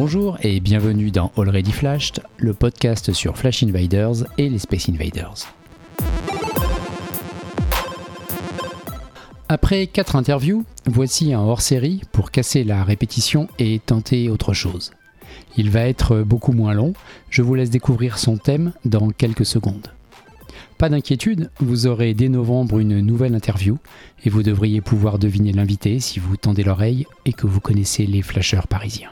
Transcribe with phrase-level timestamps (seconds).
[0.00, 5.52] Bonjour et bienvenue dans Already Flashed, le podcast sur Flash Invaders et les Space Invaders.
[9.48, 14.92] Après 4 interviews, voici un hors-série pour casser la répétition et tenter autre chose.
[15.56, 16.92] Il va être beaucoup moins long,
[17.28, 19.88] je vous laisse découvrir son thème dans quelques secondes.
[20.78, 23.78] Pas d'inquiétude, vous aurez dès novembre une nouvelle interview
[24.24, 28.22] et vous devriez pouvoir deviner l'invité si vous tendez l'oreille et que vous connaissez les
[28.22, 29.10] flasheurs parisiens.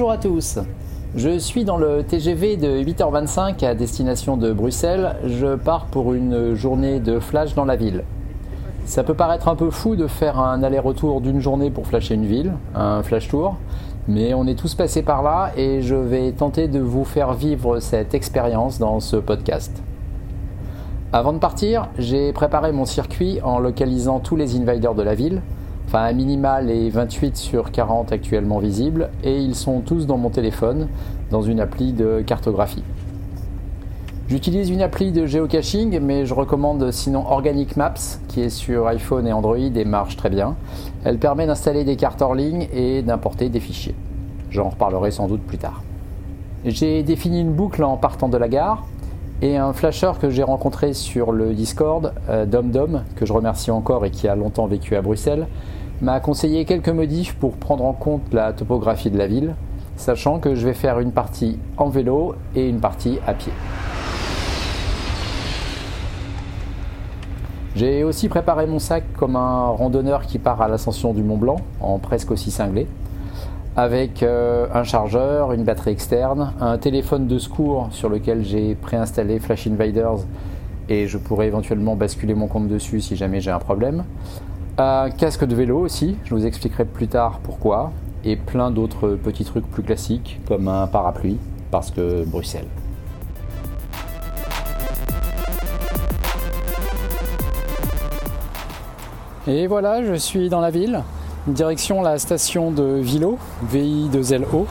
[0.00, 0.58] Bonjour à tous.
[1.14, 5.16] Je suis dans le TGV de 8h25 à destination de Bruxelles.
[5.26, 8.04] Je pars pour une journée de flash dans la ville.
[8.86, 12.24] Ça peut paraître un peu fou de faire un aller-retour d'une journée pour flasher une
[12.24, 13.56] ville, un flash tour,
[14.08, 17.78] mais on est tous passés par là et je vais tenter de vous faire vivre
[17.78, 19.82] cette expérience dans ce podcast.
[21.12, 25.42] Avant de partir, j'ai préparé mon circuit en localisant tous les invaders de la ville,
[25.90, 30.30] enfin à minima les 28 sur 40 actuellement visibles, et ils sont tous dans mon
[30.30, 30.86] téléphone,
[31.32, 32.84] dans une appli de cartographie.
[34.28, 39.26] J'utilise une appli de géocaching, mais je recommande sinon Organic Maps, qui est sur iPhone
[39.26, 40.54] et Android et marche très bien.
[41.02, 43.96] Elle permet d'installer des cartes hors ligne et d'importer des fichiers.
[44.50, 45.82] J'en reparlerai sans doute plus tard.
[46.64, 48.86] J'ai défini une boucle en partant de la gare,
[49.42, 54.04] et un flasher que j'ai rencontré sur le Discord, euh, DomDom, que je remercie encore
[54.04, 55.48] et qui a longtemps vécu à Bruxelles,
[56.02, 59.54] m'a conseillé quelques modifs pour prendre en compte la topographie de la ville,
[59.96, 63.52] sachant que je vais faire une partie en vélo et une partie à pied.
[67.76, 71.60] J'ai aussi préparé mon sac comme un randonneur qui part à l'ascension du Mont Blanc,
[71.80, 72.86] en presque aussi cinglé,
[73.76, 79.38] avec euh, un chargeur, une batterie externe, un téléphone de secours sur lequel j'ai préinstallé
[79.38, 80.20] Flash Invaders
[80.88, 84.04] et je pourrais éventuellement basculer mon compte dessus si jamais j'ai un problème,
[84.80, 87.92] un casque de vélo aussi, je vous expliquerai plus tard pourquoi,
[88.24, 91.38] et plein d'autres petits trucs plus classiques comme un parapluie,
[91.70, 92.66] parce que Bruxelles.
[99.46, 101.02] Et voilà, je suis dans la ville,
[101.46, 103.38] direction la station de Vilo,
[103.72, 104.66] VI2LO,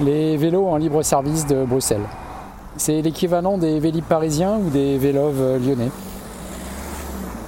[0.00, 2.06] les vélos en libre service de Bruxelles.
[2.76, 5.90] C'est l'équivalent des Vélib parisiens ou des Vélov lyonnais.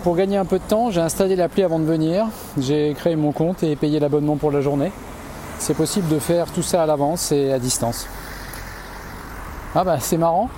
[0.02, 2.26] Pour gagner un peu de temps, j'ai installé l'appli avant de venir,
[2.56, 4.92] j'ai créé mon compte et payé l'abonnement pour la journée.
[5.58, 8.06] C'est possible de faire tout ça à l'avance et à distance.
[9.74, 10.48] Ah bah c'est marrant,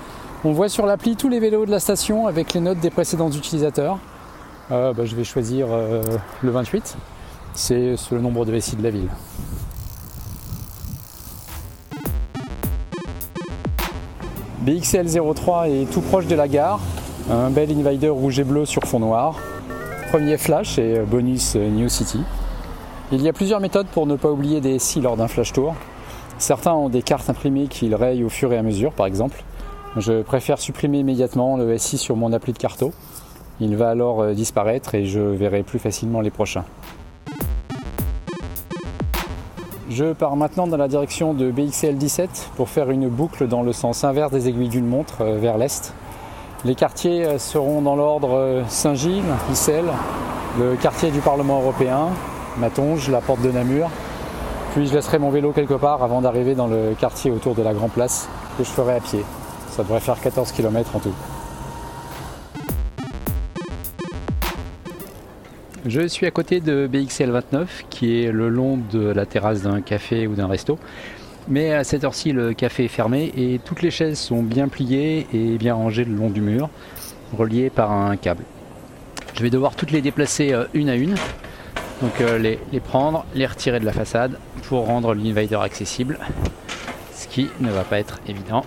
[0.45, 3.31] on voit sur l'appli tous les vélos de la station avec les notes des précédents
[3.31, 3.99] utilisateurs.
[4.71, 6.03] Euh, bah, je vais choisir euh,
[6.43, 6.97] le 28.
[7.55, 9.09] C'est le nombre de vessies de la ville.
[14.65, 16.81] BXL03 est tout proche de la gare.
[17.33, 19.37] Un bel Invader rouge et bleu sur fond noir.
[20.11, 22.19] Premier flash et bonus New City.
[23.13, 25.77] Il y a plusieurs méthodes pour ne pas oublier des SI lors d'un flash tour.
[26.39, 29.45] Certains ont des cartes imprimées qu'ils rayent au fur et à mesure, par exemple.
[29.97, 32.93] Je préfère supprimer immédiatement le SI sur mon appli de carto.
[33.61, 36.65] Il va alors euh, disparaître et je verrai plus facilement les prochains.
[39.89, 43.73] Je pars maintenant dans la direction de BXL 17 pour faire une boucle dans le
[43.73, 45.95] sens inverse des aiguilles d'une montre euh, vers l'est.
[46.67, 49.87] Les quartiers euh, seront dans l'ordre Saint-Gilles, Issel,
[50.59, 52.09] le quartier du Parlement européen,
[52.59, 53.89] Matonge, la porte de Namur.
[54.75, 57.73] Puis je laisserai mon vélo quelque part avant d'arriver dans le quartier autour de la
[57.73, 58.29] Grand Place
[58.59, 59.25] que je ferai à pied.
[59.71, 61.15] Ça devrait faire 14 km en tout.
[65.87, 69.81] Je suis à côté de BXL 29 qui est le long de la terrasse d'un
[69.81, 70.79] café ou d'un resto.
[71.49, 75.27] Mais à cette heure-ci, le café est fermé et toutes les chaises sont bien pliées
[75.33, 76.71] et bien rangées le long du mur,
[77.37, 78.45] reliées par un câble.
[79.35, 81.15] Je vais devoir toutes les déplacer euh, une à une,
[82.03, 86.19] donc euh, les, prendre, les retirer de la façade pour rendre l'invader accessible,
[87.13, 88.65] ce qui ne va pas être évident.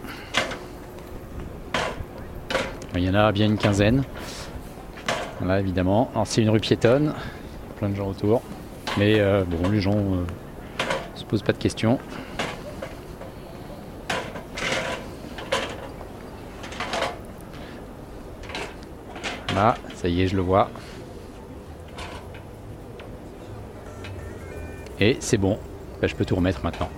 [2.95, 4.03] Il y en a bien une quinzaine.
[5.39, 6.11] Voilà, évidemment.
[6.13, 7.13] Alors, c'est une rue piétonne,
[7.77, 8.43] plein de gens autour.
[8.97, 10.25] Mais euh, bon, les gens euh,
[11.15, 11.97] se posent pas de questions.
[19.55, 20.69] Là, ça y est, je le vois.
[24.99, 25.57] Et c'est bon.
[26.01, 26.89] Je peux tout remettre maintenant.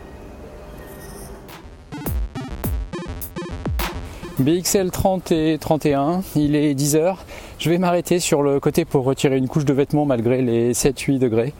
[4.39, 7.15] BXL 30 et 31, il est 10h.
[7.57, 11.19] Je vais m'arrêter sur le côté pour retirer une couche de vêtements malgré les 7-8
[11.19, 11.53] degrés.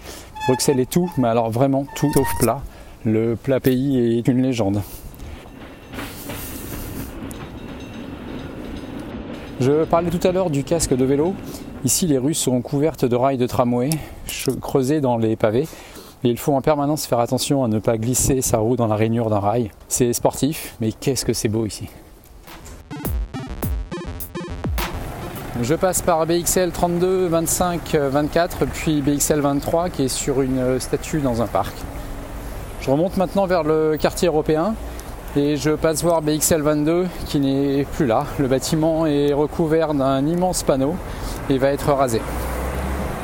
[0.48, 2.62] Bruxelles est tout, mais alors vraiment tout sauf plat.
[3.06, 4.82] Le plat pays est une légende.
[9.62, 11.34] Je parlais tout à l'heure du casque de vélo.
[11.86, 13.90] Ici, les rues sont couvertes de rails de tramway
[14.62, 15.68] creusés dans les pavés.
[16.26, 18.96] Et il faut en permanence faire attention à ne pas glisser sa roue dans la
[18.96, 19.72] rainure d'un rail.
[19.88, 21.88] C'est sportif, mais qu'est-ce que c'est beau ici.
[25.62, 31.22] Je passe par BXL 32, 25, 24, puis BXL 23 qui est sur une statue
[31.22, 31.74] dans un parc.
[32.82, 34.76] Je remonte maintenant vers le quartier européen
[35.38, 38.26] et je passe voir BXL 22 qui n'est plus là.
[38.40, 40.96] Le bâtiment est recouvert d'un immense panneau
[41.50, 42.22] et va être rasé.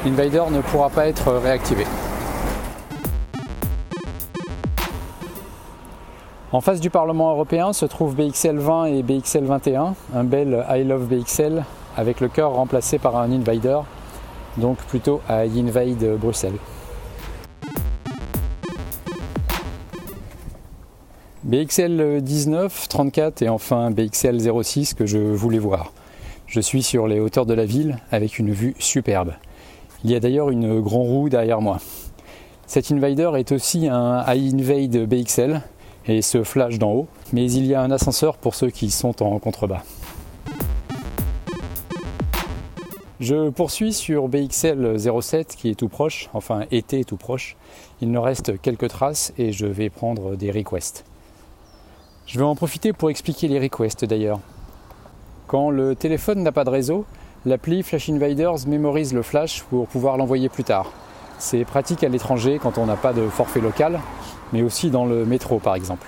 [0.06, 1.86] Invader ne pourra pas être réactivé.
[6.52, 10.84] En face du Parlement européen se trouvent BXL 20 et BXL 21, un bel I
[10.84, 11.64] Love BXL
[11.96, 13.80] avec le cœur remplacé par un Invader,
[14.58, 16.58] donc plutôt à Invade Bruxelles.
[21.52, 25.92] BXL 19, 34 et enfin BXL 06 que je voulais voir.
[26.48, 29.34] Je suis sur les hauteurs de la ville avec une vue superbe.
[30.06, 31.80] Il y a d'ailleurs une grande roue derrière moi.
[32.68, 35.62] Cet Invader est aussi un iInvade BXL
[36.08, 39.22] et se flash d'en haut, mais il y a un ascenseur pour ceux qui sont
[39.22, 39.84] en contrebas.
[43.20, 47.58] Je poursuis sur BXL 07 qui est tout proche, enfin était tout proche.
[48.00, 51.04] Il nous reste quelques traces et je vais prendre des requests.
[52.32, 54.40] Je vais en profiter pour expliquer les requests d'ailleurs.
[55.48, 57.04] Quand le téléphone n'a pas de réseau,
[57.46, 60.94] l'appli Flash Invaders mémorise le flash pour pouvoir l'envoyer plus tard.
[61.40, 64.00] C'est pratique à l'étranger quand on n'a pas de forfait local,
[64.54, 66.08] mais aussi dans le métro par exemple.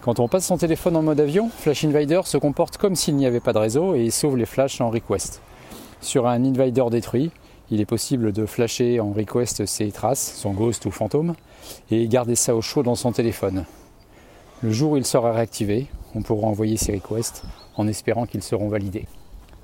[0.00, 3.26] Quand on passe son téléphone en mode avion, Flash Invader se comporte comme s'il n'y
[3.26, 5.42] avait pas de réseau et sauve les flashs en request.
[6.00, 7.30] Sur un Invader détruit,
[7.70, 11.34] il est possible de flasher en request ses traces, son ghost ou fantôme,
[11.90, 13.66] et garder ça au chaud dans son téléphone.
[14.62, 17.42] Le jour où il sera réactivé, on pourra envoyer ses requests
[17.76, 19.06] en espérant qu'ils seront validés.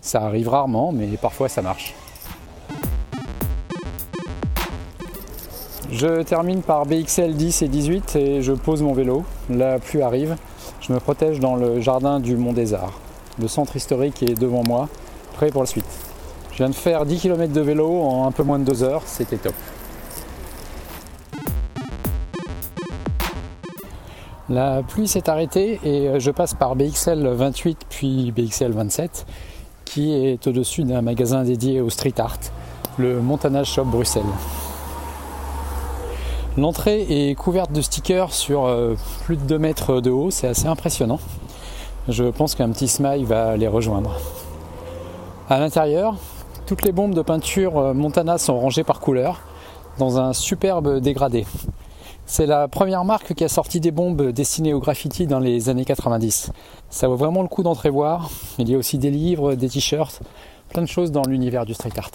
[0.00, 1.94] Ça arrive rarement, mais parfois ça marche.
[5.92, 9.24] Je termine par BXL 10 et 18 et je pose mon vélo.
[9.48, 10.36] La pluie arrive.
[10.80, 12.98] Je me protège dans le jardin du Mont des Arts.
[13.40, 14.88] Le centre historique est devant moi,
[15.34, 15.84] prêt pour la suite.
[16.52, 19.02] Je viens de faire 10 km de vélo en un peu moins de 2 heures,
[19.06, 19.54] c'était top.
[24.50, 29.24] La pluie s'est arrêtée et euh, je passe par BXL 28 puis BXL 27
[29.84, 32.38] qui est au-dessus d'un magasin dédié au street art,
[32.98, 34.24] le Montana Shop Bruxelles.
[36.58, 40.66] L'entrée est couverte de stickers sur euh, plus de 2 mètres de haut, c'est assez
[40.66, 41.20] impressionnant.
[42.08, 44.16] Je pense qu'un petit smile va les rejoindre.
[45.48, 46.16] À l'intérieur,
[46.66, 49.42] toutes les bombes de peinture euh, Montana sont rangées par couleur
[49.98, 51.46] dans un superbe dégradé.
[52.32, 55.84] C'est la première marque qui a sorti des bombes destinées au graffiti dans les années
[55.84, 56.52] 90.
[56.88, 58.30] Ça vaut vraiment le coup d'entrer voir.
[58.58, 60.20] Il y a aussi des livres, des t-shirts,
[60.68, 62.12] plein de choses dans l'univers du street art.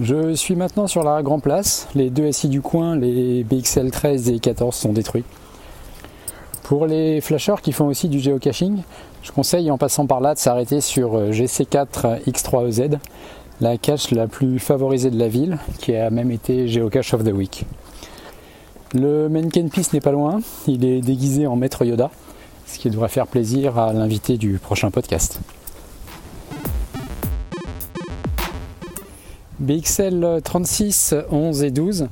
[0.00, 1.86] Je suis maintenant sur la Grand Place.
[1.94, 5.24] Les deux SI du coin, les BXL 13 et 14 sont détruits.
[6.64, 8.82] Pour les flasheurs qui font aussi du geocaching,
[9.22, 12.98] je conseille en passant par là de s'arrêter sur GC4 X3EZ
[13.62, 17.32] la cache la plus favorisée de la ville, qui a même été Geocache of the
[17.32, 17.64] Week.
[18.92, 22.10] Le Menken Peace n'est pas loin, il est déguisé en maître Yoda,
[22.66, 25.38] ce qui devrait faire plaisir à l'invité du prochain podcast.
[29.60, 32.08] BXL 36, 11 et 12,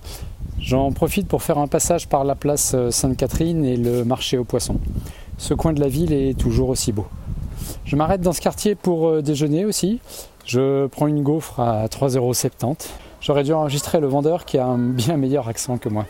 [0.60, 4.78] j'en profite pour faire un passage par la place Sainte-Catherine et le marché aux poissons.
[5.36, 7.06] Ce coin de la ville est toujours aussi beau.
[7.84, 10.00] Je m'arrête dans ce quartier pour euh, déjeuner aussi.
[10.44, 12.88] Je prends une gaufre à 3,70€.
[13.20, 16.06] J'aurais dû enregistrer le vendeur qui a un bien meilleur accent que moi.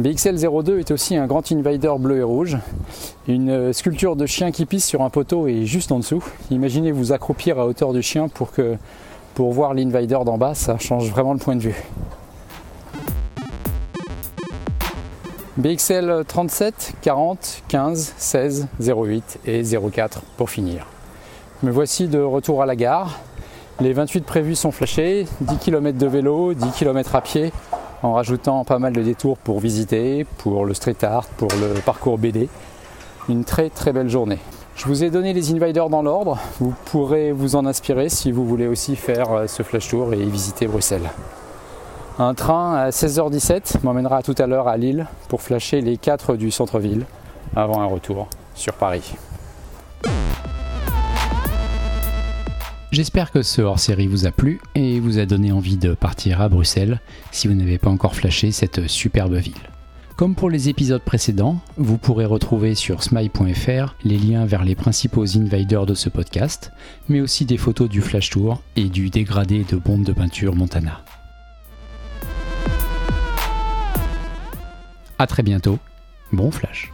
[0.00, 2.58] BXL02 est aussi un grand invader bleu et rouge.
[3.28, 6.22] Une sculpture de chien qui pisse sur un poteau et juste en dessous.
[6.50, 8.76] Imaginez vous accroupir à hauteur du chien pour que
[9.34, 11.82] pour voir l'invader d'en bas, ça change vraiment le point de vue.
[15.56, 20.84] BXL 37, 40, 15, 16, 08 et 04 pour finir.
[21.62, 23.20] Me voici de retour à la gare.
[23.78, 27.52] Les 28 prévus sont flashés, 10 km de vélo, 10 km à pied,
[28.02, 32.18] en rajoutant pas mal de détours pour visiter, pour le street art, pour le parcours
[32.18, 32.48] BD.
[33.28, 34.40] Une très très belle journée.
[34.74, 38.44] Je vous ai donné les invaders dans l'ordre, vous pourrez vous en inspirer si vous
[38.44, 41.10] voulez aussi faire euh, ce flash tour et visiter Bruxelles.
[42.16, 46.52] Un train à 16h17 m'emmènera tout à l'heure à Lille pour flasher les 4 du
[46.52, 47.06] centre-ville.
[47.56, 49.14] avant un retour sur Paris.
[52.92, 56.48] J'espère que ce hors-série vous a plu et vous a donné envie de partir à
[56.48, 57.00] Bruxelles
[57.32, 59.54] si vous n'avez pas encore flashé cette superbe ville.
[60.16, 65.36] Comme pour les épisodes précédents, vous pourrez retrouver sur smile.fr les liens vers les principaux
[65.36, 66.70] invaders de ce podcast,
[67.08, 71.00] mais aussi des photos du flash tour et du dégradé de bombes de peinture Montana.
[75.24, 75.78] A très bientôt,
[76.32, 76.92] bon flash